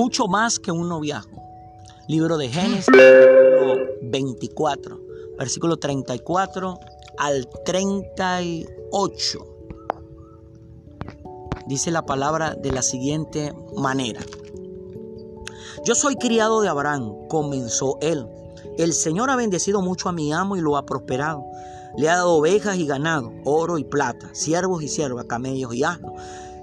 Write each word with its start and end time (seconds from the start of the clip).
mucho 0.00 0.28
más 0.28 0.58
que 0.58 0.72
un 0.72 0.88
noviazgo. 0.88 1.42
Libro 2.08 2.38
de 2.38 2.48
Génesis, 2.48 2.86
capítulo 2.86 3.76
24, 4.00 4.98
versículo 5.38 5.76
34 5.76 6.78
al 7.18 7.46
38. 7.66 9.38
Dice 11.66 11.90
la 11.90 12.06
palabra 12.06 12.54
de 12.54 12.72
la 12.72 12.80
siguiente 12.80 13.52
manera. 13.76 14.22
Yo 15.84 15.94
soy 15.94 16.16
criado 16.16 16.62
de 16.62 16.68
Abraham, 16.68 17.28
comenzó 17.28 17.98
él. 18.00 18.26
El 18.78 18.94
Señor 18.94 19.28
ha 19.28 19.36
bendecido 19.36 19.82
mucho 19.82 20.08
a 20.08 20.12
mi 20.12 20.32
amo 20.32 20.56
y 20.56 20.62
lo 20.62 20.78
ha 20.78 20.86
prosperado. 20.86 21.44
Le 21.98 22.08
ha 22.08 22.16
dado 22.16 22.36
ovejas 22.36 22.78
y 22.78 22.86
ganado, 22.86 23.34
oro 23.44 23.76
y 23.76 23.84
plata, 23.84 24.30
siervos 24.32 24.82
y 24.82 24.88
siervas, 24.88 25.26
camellos 25.26 25.74
y 25.74 25.84
asnos. 25.84 26.12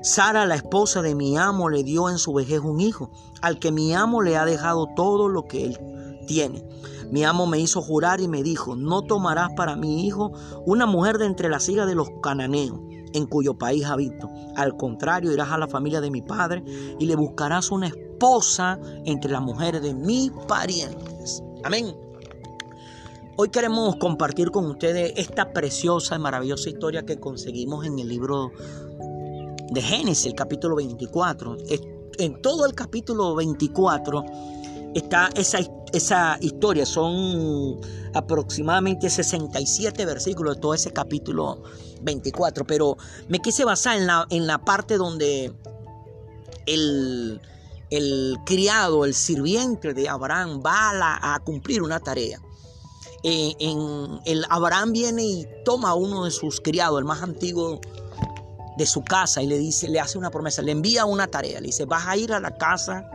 Sara, 0.02 0.46
la 0.46 0.56
esposa 0.56 1.02
de 1.02 1.16
mi 1.16 1.38
amo, 1.38 1.70
le 1.70 1.84
dio 1.84 2.10
en 2.10 2.18
su 2.18 2.34
vejez 2.34 2.60
un 2.60 2.80
hijo, 2.80 3.12
al 3.42 3.60
que 3.60 3.72
mi 3.72 3.94
amo 3.94 4.22
le 4.22 4.38
ha 4.38 4.46
dejado 4.46 4.88
todo 4.96 5.28
lo 5.28 5.46
que 5.46 5.66
él 5.66 5.80
tiene. 6.28 6.64
Mi 7.12 7.24
amo 7.24 7.48
me 7.48 7.60
hizo 7.60 7.82
jurar 7.82 8.22
y 8.22 8.28
me 8.28 8.44
dijo, 8.44 8.76
no 8.76 9.02
tomarás 9.02 9.50
para 9.56 9.76
mi 9.76 10.06
hijo 10.06 10.32
una 10.66 10.86
mujer 10.86 11.18
de 11.18 11.26
entre 11.26 11.50
las 11.50 11.68
hijas 11.70 11.88
de 11.88 11.96
los 11.96 12.10
cananeos, 12.22 12.80
en 13.14 13.26
cuyo 13.26 13.58
país 13.58 13.86
habito. 13.86 14.30
Al 14.56 14.76
contrario, 14.78 15.32
irás 15.32 15.52
a 15.52 15.58
la 15.58 15.68
familia 15.68 16.02
de 16.02 16.12
mi 16.12 16.22
padre 16.22 16.64
y 17.00 17.06
le 17.06 17.16
buscarás 17.16 17.72
una 17.72 17.88
esposa 17.88 18.80
entre 19.06 19.32
las 19.32 19.42
mujeres 19.42 19.82
de 19.82 19.94
mis 19.94 20.32
parientes. 20.48 21.42
Amén. 21.64 21.96
Hoy 23.40 23.50
queremos 23.50 23.98
compartir 23.98 24.50
con 24.50 24.66
ustedes 24.66 25.14
esta 25.16 25.54
preciosa 25.54 26.16
y 26.16 26.20
maravillosa 26.20 26.70
historia 26.70 27.06
que 27.06 27.20
conseguimos 27.20 27.86
en 27.86 28.00
el 28.00 28.08
libro 28.10 28.52
de 29.72 29.82
Génesis, 29.82 30.26
el 30.26 30.36
capítulo 30.36 30.76
24. 30.76 31.58
En 32.20 32.42
todo 32.42 32.66
el 32.66 32.74
capítulo 32.74 33.36
24 33.36 34.26
está 34.96 35.30
esa, 35.36 35.60
esa 35.94 36.38
historia, 36.42 36.86
son 36.86 37.80
aproximadamente 38.14 39.10
67 39.10 40.06
versículos 40.06 40.56
de 40.56 40.62
todo 40.62 40.74
ese 40.74 40.92
capítulo 40.92 41.62
24, 42.02 42.66
pero 42.66 42.98
me 43.28 43.40
quise 43.40 43.66
basar 43.66 43.98
en 43.98 44.08
la, 44.08 44.26
en 44.30 44.48
la 44.48 44.58
parte 44.58 44.98
donde 44.98 45.54
el, 46.66 47.40
el 47.90 48.38
criado, 48.46 49.06
el 49.06 49.14
sirviente 49.14 49.94
de 49.94 50.10
Abraham 50.10 50.62
va 50.66 50.92
a, 50.92 51.36
a 51.36 51.40
cumplir 51.40 51.82
una 51.82 52.00
tarea. 52.00 52.42
Eh, 53.24 53.56
en, 53.60 54.20
el 54.26 54.46
Abraham 54.50 54.94
viene 54.94 55.24
y 55.24 55.48
toma 55.66 55.90
a 55.90 55.96
uno 55.96 56.26
de 56.26 56.32
sus 56.32 56.62
criados, 56.62 57.00
el 57.00 57.06
más 57.06 57.22
antiguo 57.22 57.82
de 58.78 58.86
su 58.86 59.04
casa, 59.04 59.42
y 59.42 59.48
le 59.48 59.58
dice, 59.58 59.88
le 59.88 60.00
hace 60.00 60.18
una 60.18 60.30
promesa, 60.30 60.62
le 60.62 60.72
envía 60.72 61.06
una 61.06 61.28
tarea, 61.28 61.60
le 61.60 61.68
dice, 61.68 61.86
vas 61.86 62.08
a 62.08 62.16
ir 62.16 62.34
a 62.34 62.40
la 62.40 62.52
casa 62.52 63.10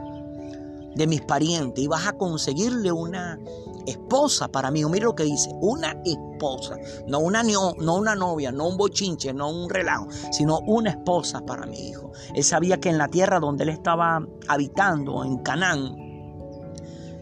de 0.95 1.07
mis 1.07 1.23
parientes 1.23 1.83
y 1.83 1.87
vas 1.87 2.07
a 2.07 2.13
conseguirle 2.13 2.93
una 2.93 3.39
esposa 3.87 4.49
para 4.49 4.71
mí. 4.71 4.85
Mira 4.85 5.07
lo 5.07 5.15
que 5.15 5.25
dice, 5.25 5.51
una 5.61 5.97
esposa, 6.05 6.77
no 7.07 7.21
una, 7.21 7.43
no 7.43 7.95
una 7.95 8.15
novia, 8.15 8.53
no 8.53 8.69
un 8.69 8.77
bochinche, 8.77 9.33
no 9.33 9.51
un 9.51 9.71
relajo, 9.71 10.09
sino 10.31 10.61
una 10.67 10.91
esposa 10.91 11.41
para 11.45 11.67
mi 11.67 11.89
hijo. 11.89 12.13
Él 12.35 12.45
sabía 12.45 12.79
que 12.79 12.91
en 12.91 12.99
la 12.99 13.09
tierra 13.09 13.41
donde 13.41 13.65
él 13.65 13.71
estaba 13.71 14.27
habitando, 14.49 15.25
en 15.25 15.39
Canaán, 15.39 15.97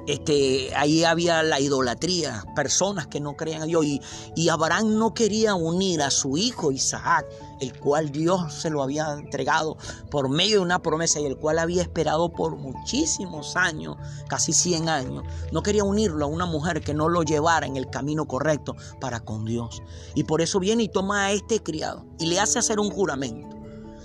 este, 0.07 0.75
ahí 0.75 1.05
había 1.05 1.43
la 1.43 1.61
idolatría, 1.61 2.45
personas 2.55 3.07
que 3.07 3.21
no 3.21 3.37
creían 3.37 3.63
a 3.63 3.67
Dios. 3.67 3.85
Y, 3.85 4.01
y, 4.35 4.49
Abraham 4.49 4.99
no 4.99 5.15
quería 5.15 5.55
unir 5.55 6.03
a 6.03 6.11
su 6.11 6.37
hijo 6.37 6.73
Isaac, 6.73 7.27
el 7.61 7.79
cual 7.79 8.11
Dios 8.11 8.53
se 8.55 8.71
lo 8.71 8.83
había 8.83 9.13
entregado 9.13 9.77
por 10.11 10.29
medio 10.29 10.57
de 10.57 10.63
una 10.63 10.83
promesa 10.83 11.21
y 11.21 11.27
el 11.27 11.37
cual 11.37 11.59
había 11.59 11.83
esperado 11.83 12.33
por 12.33 12.57
muchísimos 12.57 13.57
años, 13.57 13.97
casi 14.29 14.53
100 14.53 14.89
años. 14.89 15.25
No 15.53 15.63
quería 15.63 15.85
unirlo 15.85 16.25
a 16.25 16.29
una 16.29 16.47
mujer 16.47 16.81
que 16.81 16.95
no 16.95 17.09
lo 17.09 17.23
llevara 17.23 17.67
en 17.67 17.77
el 17.77 17.91
camino 17.91 18.27
correcto 18.27 18.77
para 19.01 19.21
con 19.21 19.45
Dios. 19.45 19.83
Y 20.15 20.25
por 20.25 20.41
eso 20.41 20.59
viene 20.59 20.85
y 20.85 20.89
toma 20.89 21.27
a 21.27 21.33
este 21.33 21.63
criado 21.63 22.05
y 22.19 22.27
le 22.27 22.41
hace 22.41 22.59
hacer 22.59 22.81
un 22.81 22.91
juramento. 22.91 23.60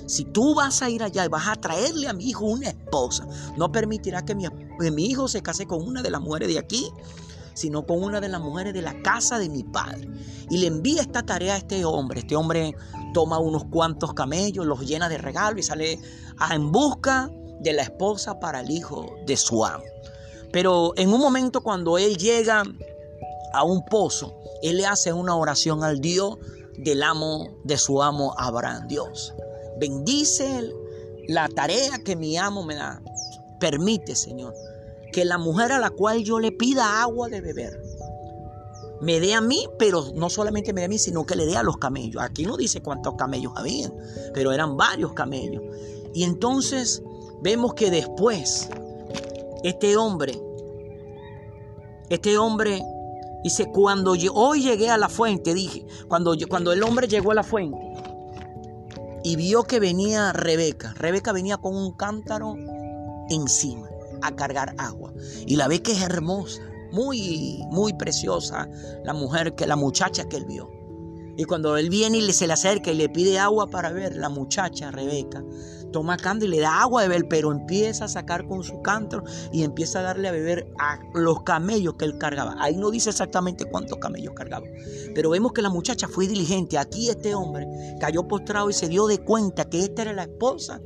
Si 0.07 0.25
tú 0.25 0.55
vas 0.55 0.81
a 0.81 0.89
ir 0.89 1.03
allá 1.03 1.25
y 1.25 1.27
vas 1.27 1.47
a 1.47 1.55
traerle 1.55 2.07
a 2.07 2.13
mi 2.13 2.29
hijo 2.29 2.45
una 2.45 2.69
esposa, 2.69 3.27
no 3.57 3.71
permitirá 3.71 4.23
que 4.23 4.35
mi, 4.35 4.45
hijo 5.05 5.27
se 5.27 5.41
case 5.41 5.66
con 5.66 5.81
una 5.81 6.01
de 6.01 6.11
las 6.11 6.21
mujeres 6.21 6.49
de 6.49 6.59
aquí, 6.59 6.89
sino 7.53 7.85
con 7.85 8.03
una 8.03 8.19
de 8.19 8.29
las 8.29 8.41
mujeres 8.41 8.73
de 8.73 8.81
la 8.81 9.01
casa 9.01 9.39
de 9.39 9.49
mi 9.49 9.63
padre. 9.63 10.07
Y 10.49 10.57
le 10.57 10.67
envía 10.67 11.01
esta 11.01 11.23
tarea 11.23 11.55
a 11.55 11.57
este 11.57 11.85
hombre. 11.85 12.19
Este 12.19 12.35
hombre 12.35 12.75
toma 13.13 13.39
unos 13.39 13.65
cuantos 13.65 14.13
camellos, 14.13 14.65
los 14.65 14.81
llena 14.81 15.09
de 15.09 15.17
regalo 15.17 15.59
y 15.59 15.63
sale 15.63 15.99
en 16.51 16.71
busca 16.71 17.31
de 17.61 17.73
la 17.73 17.83
esposa 17.83 18.39
para 18.39 18.59
el 18.59 18.69
hijo 18.69 19.15
de 19.25 19.38
su 19.38 19.65
amo. 19.65 19.83
Pero 20.51 20.94
en 20.97 21.11
un 21.11 21.19
momento 21.19 21.61
cuando 21.61 21.97
él 21.97 22.17
llega 22.17 22.63
a 23.53 23.63
un 23.63 23.85
pozo, 23.85 24.38
él 24.61 24.77
le 24.77 24.85
hace 24.85 25.13
una 25.13 25.35
oración 25.35 25.83
al 25.83 25.99
Dios 25.99 26.38
del 26.77 27.03
amo 27.03 27.57
de 27.63 27.77
su 27.77 28.01
amo 28.03 28.35
Abraham, 28.38 28.88
Dios. 28.88 29.33
Bendice 29.80 30.72
la 31.28 31.47
tarea 31.50 32.00
que 32.03 32.16
mi 32.16 32.38
amo 32.38 32.63
me 32.63 32.75
da. 32.75 33.02
Permite, 33.59 34.16
Señor, 34.16 34.53
que 35.12 35.25
la 35.25 35.38
mujer 35.38 35.72
a 35.72 35.80
la 35.80 35.90
cual 35.90 36.24
yo 36.24 36.40
le 36.40 36.52
pida 36.52 37.02
agua 37.02 37.30
de 37.30 37.41
beber, 37.41 37.81
me 39.02 39.19
dé 39.19 39.34
a 39.34 39.41
mí, 39.41 39.68
pero 39.78 40.06
no 40.16 40.30
solamente 40.30 40.74
me 40.74 40.81
dé 40.81 40.86
a 40.86 40.90
mí, 40.90 40.97
sino 40.97 41.25
que 41.25 41.36
le 41.36 41.46
dé 41.46 41.58
a 41.58 41.63
los 41.63 41.78
camellos. 41.78 42.22
Aquí 42.22 42.46
no 42.46 42.58
dice 42.58 42.81
cuántos 42.81 43.16
camellos 43.16 43.53
habían, 43.56 43.94
pero 44.34 44.52
eran 44.52 44.78
varios 44.78 45.13
camellos. 45.13 45.63
Y 46.13 46.24
entonces 46.24 47.03
vemos 47.42 47.74
que 47.74 47.92
después 47.92 48.69
este 49.63 49.97
hombre, 49.97 50.40
este 52.09 52.38
hombre 52.38 52.81
dice, 53.44 53.66
cuando 53.72 54.16
yo, 54.16 54.34
hoy 54.34 54.62
llegué 54.63 54.90
a 54.90 54.97
la 54.97 55.09
fuente, 55.09 55.53
dije, 55.53 55.86
cuando, 56.07 56.36
cuando 56.50 56.72
el 56.72 56.81
hombre 56.84 57.07
llegó 57.07 57.31
a 57.31 57.36
la 57.36 57.44
fuente, 57.44 57.84
y 59.25 59.38
vio 59.38 59.63
que 59.63 59.80
venía 59.80 60.31
Rebeca. 60.34 60.94
Rebeca 60.94 61.31
venía 61.31 61.58
con 61.58 61.75
un 61.75 61.94
cántaro 61.94 62.53
encima 63.31 63.90
a 64.22 64.36
cargar 64.36 64.75
agua. 64.78 65.13
Y 65.47 65.56
la 65.56 65.68
ve 65.68 65.81
que 65.81 65.94
es 65.94 66.02
hermosa, 66.03 66.62
muy, 66.91 67.63
muy 67.72 67.94
preciosa 67.94 68.69
la 69.03 69.13
mujer, 69.13 69.56
que 69.56 69.66
la 69.66 69.75
muchacha 69.75 70.30
que 70.30 70.38
él 70.38 70.46
vio. 70.46 70.69
Y 71.38 71.46
cuando 71.46 71.75
él 71.75 71.90
viene 71.90 72.19
y 72.19 72.34
se 72.34 72.46
le 72.46 72.53
acerca 72.53 72.91
y 72.91 72.96
le 72.96 73.09
pide 73.09 73.40
agua 73.40 73.66
para 73.66 73.91
ver, 73.91 74.16
la 74.16 74.30
muchacha 74.30 74.91
Rebeca 74.91 75.44
toma 75.95 76.17
cántaro 76.17 76.47
y 76.47 76.56
le 76.56 76.59
da 76.59 76.81
agua 76.81 77.03
de 77.03 77.07
beber, 77.07 77.29
pero 77.29 77.53
empieza 77.53 78.03
a 78.03 78.07
sacar 78.09 78.45
con 78.45 78.66
su 78.66 78.81
cántaro 78.81 79.23
y 79.53 79.63
empieza 79.63 80.00
a 80.00 80.01
darle 80.01 80.28
a 80.28 80.33
beber 80.33 80.67
a 80.78 81.00
los 81.13 81.44
camellos 81.44 81.94
que 81.94 82.03
él 82.03 82.17
cargaba. 82.17 82.53
Ahí 82.59 82.75
no 82.75 82.91
dice 82.91 83.11
exactamente 83.11 83.63
cuántos 83.63 83.97
camellos 84.00 84.33
cargaba, 84.35 84.67
pero 85.13 85.29
vemos 85.29 85.53
que 85.53 85.61
la 85.61 85.69
muchacha 85.69 86.09
fue 86.09 86.28
diligente. 86.28 86.78
Aquí 86.78 87.07
este 87.07 87.33
hombre 87.33 87.66
cayó 88.01 88.28
postrado 88.28 88.69
y 88.69 88.73
se 88.73 88.89
dio 88.89 89.07
de 89.07 89.19
cuenta 89.19 89.69
que 89.69 89.85
esta 89.85 90.01
era 90.01 90.11
la 90.11 90.23
esposa 90.23 90.81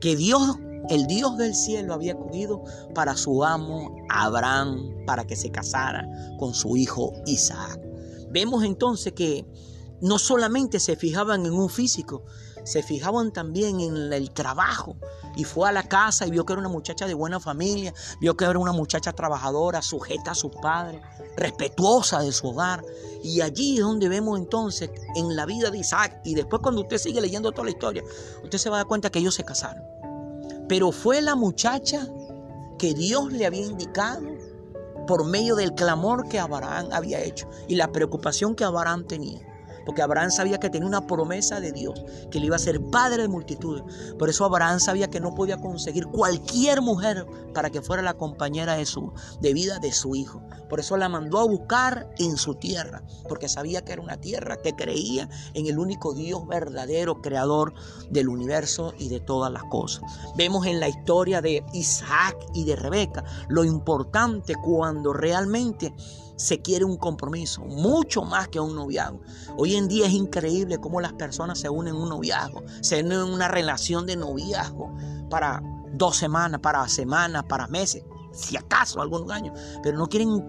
que 0.00 0.14
Dios, 0.14 0.56
el 0.88 1.08
Dios 1.08 1.36
del 1.36 1.56
cielo, 1.56 1.92
había 1.92 2.14
cogido 2.14 2.62
para 2.94 3.16
su 3.16 3.42
amo 3.42 3.96
Abraham, 4.08 5.04
para 5.04 5.26
que 5.26 5.34
se 5.34 5.50
casara 5.50 6.08
con 6.38 6.54
su 6.54 6.76
hijo 6.76 7.12
Isaac. 7.26 7.80
Vemos 8.30 8.62
entonces 8.62 9.14
que 9.14 9.44
no 10.00 10.20
solamente 10.20 10.78
se 10.78 10.94
fijaban 10.94 11.44
en 11.44 11.54
un 11.54 11.68
físico, 11.68 12.22
se 12.64 12.82
fijaban 12.82 13.32
también 13.32 13.80
en 13.80 14.12
el 14.12 14.30
trabajo. 14.30 14.96
Y 15.36 15.44
fue 15.44 15.68
a 15.68 15.72
la 15.72 15.84
casa 15.84 16.26
y 16.26 16.30
vio 16.30 16.44
que 16.44 16.52
era 16.52 16.60
una 16.60 16.68
muchacha 16.68 17.06
de 17.06 17.14
buena 17.14 17.40
familia, 17.40 17.92
vio 18.20 18.36
que 18.36 18.44
era 18.44 18.58
una 18.58 18.72
muchacha 18.72 19.12
trabajadora, 19.12 19.82
sujeta 19.82 20.32
a 20.32 20.34
sus 20.34 20.52
padres, 20.56 21.00
respetuosa 21.36 22.20
de 22.20 22.32
su 22.32 22.48
hogar. 22.48 22.84
Y 23.22 23.40
allí 23.40 23.78
es 23.78 23.84
donde 23.84 24.08
vemos 24.08 24.38
entonces 24.38 24.90
en 25.14 25.36
la 25.36 25.46
vida 25.46 25.70
de 25.70 25.78
Isaac. 25.78 26.20
Y 26.24 26.34
después 26.34 26.62
cuando 26.62 26.82
usted 26.82 26.98
sigue 26.98 27.20
leyendo 27.20 27.52
toda 27.52 27.64
la 27.64 27.70
historia, 27.70 28.02
usted 28.42 28.58
se 28.58 28.70
va 28.70 28.76
a 28.76 28.78
dar 28.80 28.86
cuenta 28.86 29.10
que 29.10 29.18
ellos 29.18 29.34
se 29.34 29.44
casaron. 29.44 29.84
Pero 30.68 30.92
fue 30.92 31.20
la 31.20 31.34
muchacha 31.34 32.08
que 32.78 32.94
Dios 32.94 33.32
le 33.32 33.46
había 33.46 33.66
indicado 33.66 34.22
por 35.06 35.26
medio 35.26 35.54
del 35.54 35.74
clamor 35.74 36.28
que 36.28 36.38
Abraham 36.38 36.88
había 36.92 37.20
hecho 37.20 37.48
y 37.68 37.74
la 37.74 37.92
preocupación 37.92 38.54
que 38.54 38.64
Abraham 38.64 39.06
tenía 39.06 39.53
porque 39.84 40.02
Abraham 40.02 40.30
sabía 40.30 40.58
que 40.58 40.70
tenía 40.70 40.88
una 40.88 41.06
promesa 41.06 41.60
de 41.60 41.72
Dios, 41.72 42.02
que 42.30 42.40
le 42.40 42.46
iba 42.46 42.56
a 42.56 42.60
ser 42.60 42.80
padre 42.90 43.22
de 43.22 43.28
multitudes. 43.28 43.84
Por 44.18 44.28
eso 44.28 44.44
Abraham 44.44 44.80
sabía 44.80 45.08
que 45.08 45.20
no 45.20 45.34
podía 45.34 45.58
conseguir 45.58 46.06
cualquier 46.06 46.80
mujer 46.82 47.26
para 47.52 47.70
que 47.70 47.82
fuera 47.82 48.02
la 48.02 48.14
compañera 48.14 48.76
de, 48.76 48.86
su, 48.86 49.12
de 49.40 49.52
vida 49.54 49.78
de 49.78 49.92
su 49.92 50.14
hijo. 50.14 50.42
Por 50.68 50.80
eso 50.80 50.96
la 50.96 51.08
mandó 51.08 51.38
a 51.38 51.44
buscar 51.44 52.10
en 52.18 52.36
su 52.36 52.54
tierra, 52.54 53.02
porque 53.28 53.48
sabía 53.48 53.84
que 53.84 53.92
era 53.92 54.02
una 54.02 54.20
tierra 54.20 54.56
que 54.56 54.74
creía 54.74 55.28
en 55.52 55.66
el 55.66 55.78
único 55.78 56.14
Dios 56.14 56.46
verdadero, 56.46 57.20
creador 57.20 57.74
del 58.10 58.28
universo 58.28 58.94
y 58.98 59.08
de 59.08 59.20
todas 59.20 59.52
las 59.52 59.64
cosas. 59.64 60.02
Vemos 60.36 60.66
en 60.66 60.80
la 60.80 60.88
historia 60.88 61.40
de 61.40 61.64
Isaac 61.72 62.36
y 62.54 62.64
de 62.64 62.76
Rebeca 62.76 63.24
lo 63.48 63.64
importante 63.64 64.54
cuando 64.54 65.12
realmente 65.12 65.94
se 66.36 66.60
quiere 66.60 66.84
un 66.84 66.96
compromiso, 66.96 67.62
mucho 67.62 68.22
más 68.22 68.48
que 68.48 68.60
un 68.60 68.74
noviazgo. 68.74 69.20
Hoy 69.56 69.76
en 69.76 69.88
día 69.88 70.06
es 70.06 70.12
increíble 70.12 70.78
cómo 70.78 71.00
las 71.00 71.12
personas 71.12 71.58
se 71.58 71.68
unen 71.68 71.94
en 71.94 72.00
un 72.00 72.08
noviazgo, 72.08 72.62
se 72.80 73.00
unen 73.00 73.20
en 73.20 73.32
una 73.32 73.48
relación 73.48 74.06
de 74.06 74.16
noviazgo 74.16 74.94
para 75.30 75.62
dos 75.92 76.16
semanas, 76.16 76.60
para 76.60 76.86
semanas, 76.88 77.44
para 77.48 77.68
meses, 77.68 78.04
si 78.32 78.56
acaso 78.56 79.00
algunos 79.00 79.30
años, 79.30 79.58
pero 79.82 79.96
no 79.96 80.08
quieren 80.08 80.42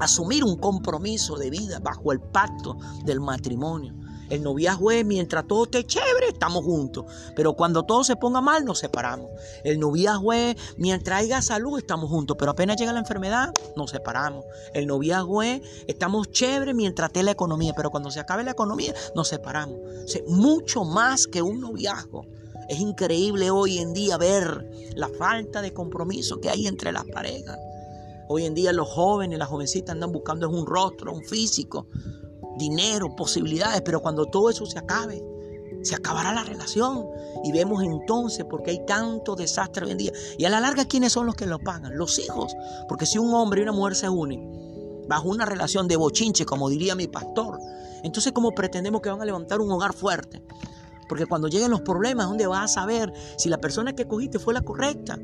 asumir 0.00 0.44
un 0.44 0.56
compromiso 0.56 1.36
de 1.36 1.50
vida 1.50 1.78
bajo 1.78 2.12
el 2.12 2.20
pacto 2.20 2.76
del 3.04 3.20
matrimonio. 3.20 3.94
El 4.30 4.42
noviazgo 4.44 4.92
es 4.92 5.04
mientras 5.04 5.46
todo 5.46 5.64
esté 5.64 5.84
chévere, 5.84 6.28
estamos 6.28 6.64
juntos. 6.64 7.04
Pero 7.34 7.54
cuando 7.54 7.82
todo 7.82 8.04
se 8.04 8.16
ponga 8.16 8.40
mal, 8.40 8.64
nos 8.64 8.78
separamos. 8.78 9.30
El 9.64 9.80
noviazgo 9.80 10.32
es 10.32 10.56
mientras 10.76 11.20
haya 11.20 11.42
salud, 11.42 11.78
estamos 11.78 12.08
juntos. 12.08 12.36
Pero 12.38 12.52
apenas 12.52 12.76
llega 12.76 12.92
la 12.92 13.00
enfermedad, 13.00 13.52
nos 13.76 13.90
separamos. 13.90 14.44
El 14.72 14.86
noviazgo 14.86 15.42
es 15.42 15.60
estamos 15.88 16.30
chévere 16.30 16.74
mientras 16.74 17.08
esté 17.08 17.22
la 17.22 17.32
economía. 17.32 17.74
Pero 17.76 17.90
cuando 17.90 18.10
se 18.10 18.20
acabe 18.20 18.44
la 18.44 18.52
economía, 18.52 18.94
nos 19.14 19.28
separamos. 19.28 19.78
mucho 20.28 20.84
más 20.84 21.26
que 21.26 21.42
un 21.42 21.60
noviazgo. 21.60 22.24
Es 22.68 22.78
increíble 22.78 23.50
hoy 23.50 23.78
en 23.78 23.92
día 23.92 24.16
ver 24.16 24.70
la 24.94 25.08
falta 25.08 25.60
de 25.60 25.74
compromiso 25.74 26.40
que 26.40 26.50
hay 26.50 26.68
entre 26.68 26.92
las 26.92 27.04
parejas. 27.04 27.58
Hoy 28.28 28.44
en 28.44 28.54
día 28.54 28.72
los 28.72 28.88
jóvenes, 28.88 29.40
las 29.40 29.48
jovencitas 29.48 29.92
andan 29.92 30.12
buscando 30.12 30.48
un 30.48 30.64
rostro, 30.64 31.12
un 31.12 31.24
físico, 31.24 31.88
dinero, 32.60 33.16
posibilidades, 33.16 33.82
pero 33.82 34.00
cuando 34.00 34.26
todo 34.26 34.50
eso 34.50 34.66
se 34.66 34.78
acabe, 34.78 35.24
se 35.82 35.94
acabará 35.94 36.32
la 36.32 36.44
relación. 36.44 37.06
Y 37.42 37.52
vemos 37.52 37.82
entonces 37.82 38.44
por 38.44 38.62
qué 38.62 38.72
hay 38.72 38.86
tanto 38.86 39.34
desastre 39.34 39.86
hoy 39.86 39.92
en 39.92 39.98
día. 39.98 40.12
Y 40.38 40.44
a 40.44 40.50
la 40.50 40.60
larga, 40.60 40.84
¿quiénes 40.84 41.12
son 41.12 41.26
los 41.26 41.34
que 41.34 41.46
lo 41.46 41.58
pagan? 41.58 41.96
Los 41.96 42.18
hijos. 42.18 42.54
Porque 42.88 43.06
si 43.06 43.18
un 43.18 43.34
hombre 43.34 43.60
y 43.60 43.62
una 43.64 43.72
mujer 43.72 43.96
se 43.96 44.08
unen 44.08 45.06
bajo 45.08 45.28
una 45.28 45.46
relación 45.46 45.88
de 45.88 45.96
bochinche, 45.96 46.44
como 46.44 46.68
diría 46.68 46.94
mi 46.94 47.08
pastor, 47.08 47.58
entonces 48.04 48.32
¿cómo 48.32 48.52
pretendemos 48.52 49.00
que 49.00 49.10
van 49.10 49.20
a 49.20 49.24
levantar 49.24 49.60
un 49.60 49.72
hogar 49.72 49.92
fuerte? 49.92 50.42
Porque 51.08 51.26
cuando 51.26 51.48
lleguen 51.48 51.70
los 51.70 51.80
problemas, 51.80 52.28
¿dónde 52.28 52.46
vas 52.46 52.70
a 52.70 52.80
saber 52.80 53.12
si 53.36 53.48
la 53.48 53.58
persona 53.58 53.94
que 53.94 54.06
cogiste 54.06 54.38
fue 54.38 54.54
la 54.54 54.60
correcta? 54.60 55.18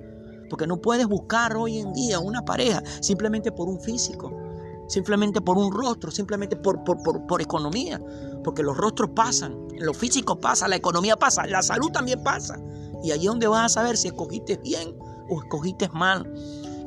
Porque 0.50 0.66
no 0.66 0.80
puedes 0.80 1.06
buscar 1.06 1.56
hoy 1.56 1.78
en 1.78 1.92
día 1.92 2.18
una 2.18 2.44
pareja 2.44 2.82
simplemente 3.00 3.52
por 3.52 3.68
un 3.68 3.80
físico 3.80 4.45
simplemente 4.88 5.40
por 5.40 5.58
un 5.58 5.72
rostro, 5.72 6.10
simplemente 6.10 6.56
por, 6.56 6.82
por, 6.84 7.42
economía, 7.42 8.00
porque 8.44 8.62
los 8.62 8.76
rostros 8.76 9.10
pasan, 9.10 9.68
lo 9.78 9.92
físico 9.94 10.38
pasa, 10.38 10.68
la 10.68 10.76
economía 10.76 11.16
pasa, 11.16 11.46
la 11.46 11.62
salud 11.62 11.90
también 11.90 12.22
pasa. 12.22 12.60
Y 13.02 13.12
allí 13.12 13.26
es 13.26 13.30
donde 13.30 13.46
vas 13.46 13.66
a 13.66 13.68
saber 13.68 13.96
si 13.96 14.08
escogiste 14.08 14.56
bien 14.58 14.96
o 15.28 15.42
escogiste 15.42 15.88
mal. 15.90 16.32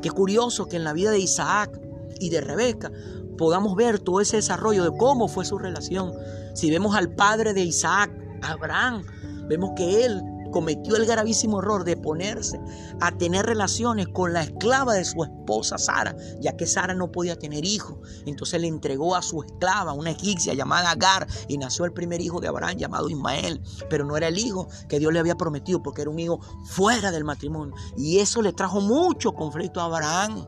Qué 0.02 0.10
curioso 0.12 0.68
que 0.68 0.78
en 0.78 0.84
la 0.84 0.94
vida 0.94 1.12
de 1.12 1.20
Isaac 1.20 1.80
y 2.20 2.30
de 2.30 2.42
Rebeca 2.42 2.92
podamos 3.38 3.76
ver 3.76 4.00
todo 4.00 4.22
ese 4.22 4.38
desarrollo 4.38 4.84
de 4.84 4.98
cómo 4.98 5.28
fue 5.28 5.46
su 5.46 5.58
relación. 5.58 6.14
Si 6.54 6.70
vemos 6.70 6.96
al 6.96 7.14
padre 7.14 7.54
de 7.54 7.62
Isaac, 7.62 8.12
Abraham, 8.42 9.04
vemos 9.48 9.72
que 9.76 10.06
él 10.06 10.22
cometió 10.52 10.96
el 10.96 11.06
gravísimo 11.06 11.60
error 11.60 11.84
de 11.84 11.98
ponerse 11.98 12.60
a 13.02 13.12
tener 13.12 13.46
relaciones 13.46 14.08
con 14.08 14.34
la 14.34 14.44
esclava 14.44 14.94
de 14.94 15.06
su 15.06 15.24
esposa 15.24 15.78
Sara, 15.78 16.16
ya 16.40 16.56
que 16.56 16.66
Sara 16.66 16.94
no 16.94 17.12
podía 17.12 17.38
tener 17.38 17.66
hijos. 17.66 17.98
Entonces 18.26 18.60
le 18.62 18.68
entregó 18.68 19.16
a 19.16 19.22
su 19.22 19.42
esclava, 19.44 19.94
una 19.94 20.12
egipcia 20.12 20.54
llamada 20.54 20.92
Agar, 20.92 21.28
y 21.48 21.58
nació 21.58 21.86
el 21.86 21.94
primer 21.94 22.22
hijo 22.22 22.40
de 22.40 22.48
Abraham 22.48 22.78
llamado 22.78 23.10
Ismael. 23.10 23.62
Pero 23.90 24.06
no 24.06 24.18
era 24.18 24.28
el 24.28 24.38
hijo 24.38 24.68
que 24.88 25.00
Dios 25.00 25.14
le 25.14 25.20
había 25.20 25.36
prometido, 25.36 25.82
porque 25.82 26.02
era 26.02 26.12
un 26.12 26.20
hijo 26.20 26.40
fuera 26.66 27.12
del 27.12 27.24
matrimonio. 27.24 27.74
Y 27.98 28.20
eso 28.20 28.42
le 28.42 28.54
trajo 28.54 28.82
mucho 28.82 29.34
conflicto 29.34 29.82
a 29.82 29.86
Abraham. 29.86 30.46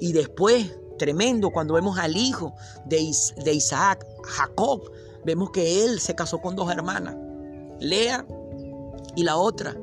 Y 0.00 0.12
después, 0.12 0.76
tremendo, 0.98 1.50
cuando 1.50 1.74
vemos 1.74 1.98
al 1.98 2.16
hijo 2.16 2.54
de, 2.86 3.10
de 3.44 3.54
Isaac, 3.54 4.06
Jacob, 4.22 4.90
vemos 5.24 5.50
que 5.50 5.84
él 5.84 6.00
se 6.00 6.14
casó 6.14 6.40
con 6.40 6.56
dos 6.56 6.70
hermanas. 6.70 7.16
Lea 7.80 8.26
y 9.16 9.24
la 9.24 9.36
otra. 9.36 9.76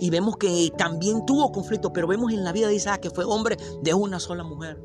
Y 0.00 0.10
vemos 0.10 0.36
que 0.36 0.72
también 0.76 1.26
tuvo 1.26 1.50
conflicto, 1.50 1.92
pero 1.92 2.06
vemos 2.06 2.32
en 2.32 2.44
la 2.44 2.52
vida 2.52 2.68
de 2.68 2.74
Isaac 2.74 3.00
que 3.00 3.10
fue 3.10 3.24
hombre 3.24 3.56
de 3.82 3.94
una 3.94 4.20
sola 4.20 4.44
mujer. 4.44 4.80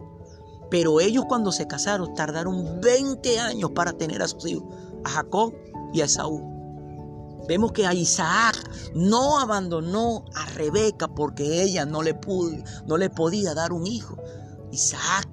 Pero 0.71 0.99
ellos 0.99 1.25
cuando 1.27 1.51
se 1.51 1.67
casaron 1.67 2.15
tardaron 2.15 2.81
20 2.81 3.39
años 3.39 3.71
para 3.71 3.93
tener 3.93 4.21
a 4.21 4.27
sus 4.27 4.47
hijos, 4.47 4.63
a 5.03 5.09
Jacob 5.09 5.53
y 5.93 6.01
a 6.01 6.05
Esaú. 6.05 6.53
Vemos 7.47 7.73
que 7.73 7.85
a 7.85 7.93
Isaac 7.93 8.57
no 8.95 9.39
abandonó 9.39 10.23
a 10.33 10.45
Rebeca 10.51 11.09
porque 11.09 11.61
ella 11.61 11.85
no 11.85 12.01
le, 12.01 12.13
pudo, 12.13 12.55
no 12.87 12.97
le 12.97 13.09
podía 13.09 13.53
dar 13.53 13.73
un 13.73 13.85
hijo. 13.85 14.17
Isaac 14.71 15.27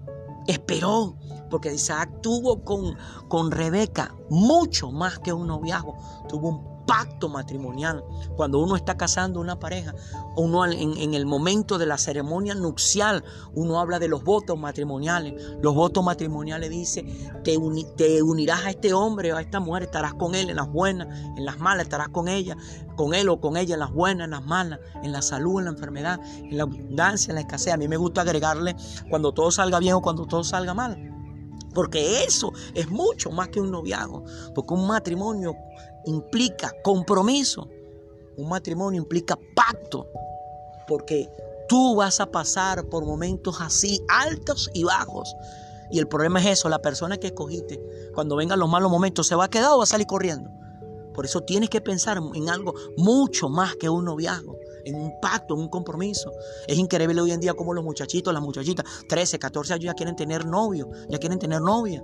esperó 0.47 1.17
porque 1.51 1.73
Isaac 1.73 2.21
tuvo 2.23 2.65
con, 2.65 2.97
con 3.29 3.51
Rebeca 3.51 4.15
mucho 4.31 4.91
más 4.91 5.19
que 5.19 5.33
un 5.33 5.49
noviazgo, 5.49 5.97
tuvo 6.29 6.49
un 6.49 6.71
pacto 6.91 7.29
matrimonial. 7.29 8.05
Cuando 8.37 8.59
uno 8.59 8.75
está 8.75 8.97
casando 8.97 9.39
una 9.39 9.61
pareja, 9.61 9.95
uno 10.37 10.67
en, 10.67 11.15
el 11.15 11.25
momento 11.25 11.79
de 11.79 11.87
la 11.87 11.97
ceremonia 11.97 12.55
nupcial, 12.57 13.23
uno 13.55 13.79
habla 13.79 14.01
de 14.01 14.09
los 14.09 14.25
votos 14.25 14.59
matrimoniales. 14.59 15.41
Los 15.63 15.77
votos 15.77 16.03
matrimoniales 16.03 16.69
dice, 16.69 17.05
te, 17.45 17.57
te 17.97 18.23
unirás 18.23 18.65
a 18.65 18.71
este 18.71 18.93
hombre 18.93 19.33
o 19.33 19.37
a 19.37 19.41
esta 19.41 19.61
mujer, 19.61 19.85
estarás 19.85 20.15
con 20.15 20.35
él 20.35 20.51
en 20.51 20.57
las 20.57 20.69
buenas, 20.69 21.07
en 21.37 21.45
las 21.45 21.61
malas, 21.61 21.85
estarás 21.85 22.09
con 22.09 22.27
ella, 22.27 22.57
con 22.97 23.15
él 23.15 23.29
o 23.29 23.41
con 23.41 23.57
ella 23.57 23.75
en 23.75 23.81
las 23.81 23.93
buenas, 23.93 24.25
en 24.25 24.33
las 24.33 24.45
malas, 24.45 24.81
en 25.05 25.13
la 25.13 25.23
salud, 25.23 25.61
en 25.61 25.67
la 25.67 25.71
enfermedad, 25.71 26.21
en 26.39 26.57
la 26.57 26.65
abundancia, 26.65 27.31
en 27.31 27.37
la 27.37 27.43
escasez. 27.43 27.73
A 27.73 27.77
mí 27.77 27.87
me 27.87 27.99
gusta 27.99 28.23
agregarle 28.23 28.75
cuando 29.09 29.31
todo 29.33 29.53
salga 29.53 29.79
bien 29.79 29.95
o 29.95 30.03
cuando 30.03 30.27
todo 30.27 30.43
salga 30.43 30.75
mal. 30.75 31.20
Porque 31.75 32.25
eso 32.25 32.53
es 32.75 32.89
mucho 32.91 33.31
más 33.31 33.49
que 33.49 33.61
un 33.61 33.71
noviazgo. 33.71 34.25
Porque 34.55 34.75
un 34.75 34.87
matrimonio 34.87 35.55
implica 36.05 36.73
compromiso. 36.83 37.69
Un 38.37 38.49
matrimonio 38.49 39.01
implica 39.01 39.39
pacto. 39.55 40.07
Porque 40.87 41.29
tú 41.69 41.97
vas 41.97 42.21
a 42.21 42.27
pasar 42.27 42.85
por 42.87 43.05
momentos 43.05 43.61
así, 43.61 44.01
altos 44.09 44.71
y 44.75 44.85
bajos. 44.85 45.35
Y 45.91 45.99
el 45.99 46.07
problema 46.07 46.41
es 46.41 46.59
eso, 46.59 46.69
la 46.69 46.81
persona 46.81 47.17
que 47.17 47.29
escogiste, 47.29 47.81
cuando 48.15 48.37
vengan 48.37 48.61
los 48.61 48.69
malos 48.69 48.91
momentos, 48.91 49.27
¿se 49.27 49.35
va 49.35 49.45
a 49.45 49.51
quedar 49.51 49.73
o 49.73 49.79
va 49.79 49.85
a 49.85 49.87
salir 49.87 50.07
corriendo? 50.07 50.51
Por 51.15 51.25
eso 51.25 51.41
tienes 51.41 51.69
que 51.69 51.81
pensar 51.81 52.21
en 52.35 52.49
algo 52.49 52.75
mucho 52.97 53.49
más 53.49 53.75
que 53.75 53.89
un 53.89 54.05
noviazgo 54.05 54.60
en 54.91 55.01
un 55.01 55.21
pacto, 55.21 55.55
en 55.55 55.61
un 55.61 55.69
compromiso. 55.69 56.33
Es 56.67 56.79
increíble 56.79 57.21
hoy 57.21 57.33
en 57.33 57.41
día 57.41 57.55
como 57.55 57.73
los 57.73 57.85
muchachitos, 57.85 58.33
las 58.33 58.43
muchachitas, 58.43 58.85
13, 59.09 59.39
14 59.39 59.75
años 59.75 59.85
ya 59.87 59.95
quieren 59.95 60.17
tener 60.17 60.47
novio, 60.47 60.91
ya 61.09 61.19
quieren 61.19 61.39
tener 61.39 61.61
novia, 61.61 62.03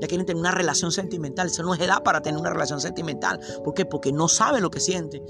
ya 0.00 0.06
quieren 0.06 0.26
tener 0.26 0.40
una 0.40 0.52
relación 0.52 0.92
sentimental. 0.92 1.48
Eso 1.48 1.62
no 1.62 1.74
es 1.74 1.80
edad 1.80 2.02
para 2.02 2.22
tener 2.22 2.40
una 2.40 2.50
relación 2.50 2.80
sentimental. 2.80 3.40
¿Por 3.64 3.74
qué? 3.74 3.84
Porque 3.84 4.12
no 4.12 4.28
sabe 4.28 4.60
lo 4.60 4.70
que 4.70 4.80
siente. 4.80 5.22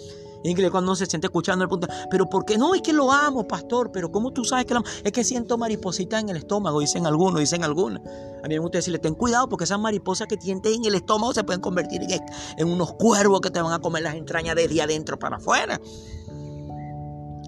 Y 0.46 0.54
cuando 0.70 0.94
se 0.94 1.06
siente 1.06 1.26
escuchando 1.26 1.64
el 1.64 1.68
punto, 1.68 1.88
pero 2.08 2.28
¿por 2.28 2.44
qué 2.44 2.56
no? 2.56 2.75
Es 2.75 2.82
que 2.82 2.92
lo 2.92 3.10
amo, 3.10 3.48
pastor, 3.48 3.90
pero 3.90 4.12
¿cómo 4.12 4.32
tú 4.32 4.44
sabes 4.44 4.64
que 4.64 4.75
lo 4.75 4.80
amo? 4.80 4.88
Es 5.02 5.10
que 5.10 5.25
siento 5.25 5.58
mariposita 5.58 6.20
en 6.20 6.28
el 6.28 6.36
estómago, 6.36 6.78
dicen 6.78 7.04
algunos, 7.04 7.40
dicen 7.40 7.64
algunos. 7.64 8.00
A 8.44 8.48
mí 8.48 8.54
me 8.54 8.58
gusta 8.60 8.78
decirle, 8.78 9.00
ten 9.00 9.14
cuidado 9.14 9.48
porque 9.48 9.64
esas 9.64 9.80
mariposas 9.80 10.28
que 10.28 10.36
tienes 10.36 10.64
en 10.64 10.84
el 10.84 10.94
estómago 10.94 11.34
se 11.34 11.42
pueden 11.42 11.60
convertir 11.60 12.02
en, 12.02 12.22
en 12.58 12.68
unos 12.68 12.92
cuervos 12.92 13.40
que 13.40 13.50
te 13.50 13.60
van 13.60 13.72
a 13.72 13.80
comer 13.80 14.04
las 14.04 14.14
entrañas 14.14 14.54
desde 14.54 14.80
adentro 14.80 15.18
para 15.18 15.38
afuera 15.38 15.80